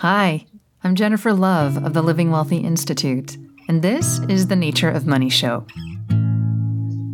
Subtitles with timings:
[0.00, 0.44] Hi,
[0.84, 5.30] I'm Jennifer Love of the Living Wealthy Institute, and this is the Nature of Money
[5.30, 5.66] Show.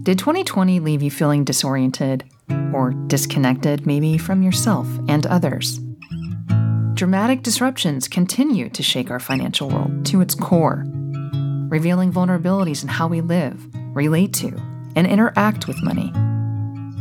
[0.02, 2.24] Did 2020 leave you feeling disoriented
[2.74, 5.78] or disconnected, maybe from yourself and others?
[6.94, 10.84] Dramatic disruptions continue to shake our financial world to its core,
[11.68, 13.64] revealing vulnerabilities in how we live,
[13.94, 14.60] relate to,
[14.96, 16.10] and interact with money.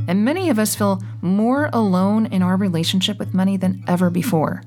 [0.08, 4.62] And many of us feel more alone in our relationship with money than ever before.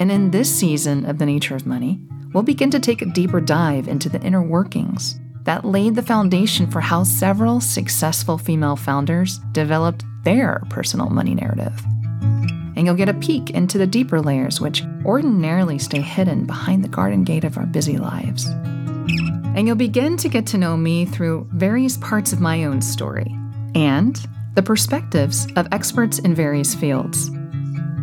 [0.00, 2.00] And in this season of The Nature of Money,
[2.32, 6.70] we'll begin to take a deeper dive into the inner workings that laid the foundation
[6.70, 11.78] for how several successful female founders developed their personal money narrative.
[12.76, 16.88] And you'll get a peek into the deeper layers which ordinarily stay hidden behind the
[16.88, 18.46] garden gate of our busy lives.
[18.46, 23.36] And you'll begin to get to know me through various parts of my own story
[23.74, 24.18] and
[24.54, 27.30] the perspectives of experts in various fields.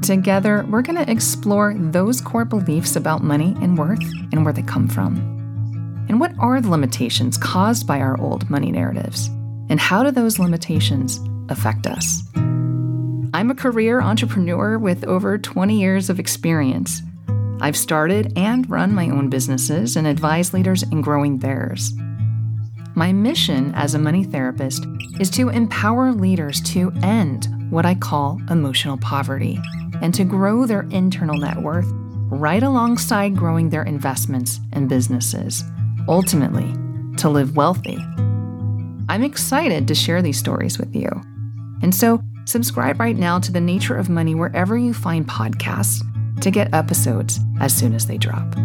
[0.02, 4.02] Together, we're going to explore those core beliefs about money and worth
[4.32, 5.16] and where they come from.
[6.08, 9.28] And what are the limitations caused by our old money narratives?
[9.70, 12.22] And how do those limitations affect us?
[13.34, 17.02] I'm a career entrepreneur with over 20 years of experience.
[17.60, 21.92] I've started and run my own businesses and advise leaders in growing theirs.
[22.96, 24.86] My mission as a money therapist
[25.20, 29.60] is to empower leaders to end what I call emotional poverty
[30.02, 31.88] and to grow their internal net worth
[32.30, 35.64] right alongside growing their investments and businesses,
[36.08, 36.74] ultimately,
[37.18, 37.98] to live wealthy.
[39.10, 41.10] I'm excited to share these stories with you.
[41.82, 46.02] And so, subscribe right now to The Nature of Money wherever you find podcasts
[46.42, 48.56] to get episodes as soon as they drop.